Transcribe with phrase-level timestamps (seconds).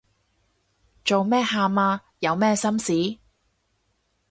[1.05, 2.01] 做咩喊啊？
[2.21, 3.19] 有咩心事